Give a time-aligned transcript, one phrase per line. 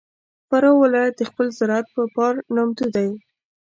[0.47, 3.09] فراه ولایت د خپل زراعت په پار نامتو دی.